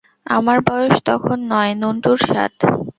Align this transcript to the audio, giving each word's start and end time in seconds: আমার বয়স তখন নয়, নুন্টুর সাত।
আমার 0.27 0.57
বয়স 0.67 0.95
তখন 1.05 1.37
নয়, 1.51 1.73
নুন্টুর 1.81 2.19
সাত। 2.27 2.53